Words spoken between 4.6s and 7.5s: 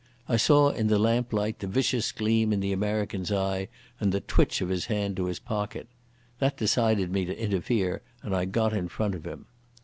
his hand to his pocket. That decided me to